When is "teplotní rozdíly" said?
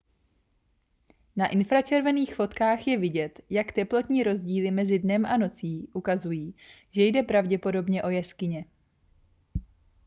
3.71-4.71